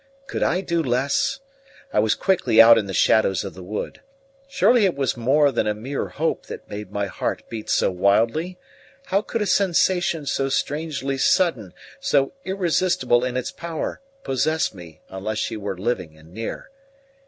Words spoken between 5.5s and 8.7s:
than a mere hope that made my heart beat so wildly!